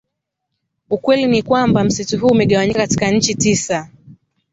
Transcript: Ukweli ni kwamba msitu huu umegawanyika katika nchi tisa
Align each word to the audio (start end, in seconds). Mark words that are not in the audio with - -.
Ukweli 0.89 1.25
ni 1.27 1.41
kwamba 1.43 1.83
msitu 1.83 2.19
huu 2.19 2.27
umegawanyika 2.27 2.79
katika 2.79 3.11
nchi 3.11 3.35
tisa 3.35 3.89